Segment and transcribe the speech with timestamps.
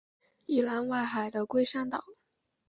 [0.47, 2.03] 宜兰外海的龟山岛